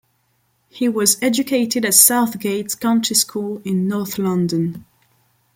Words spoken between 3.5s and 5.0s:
in North London.